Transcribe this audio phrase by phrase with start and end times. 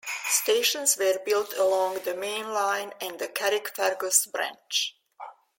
[0.29, 4.95] Stations were built along the main line and the Carrickfergus branch.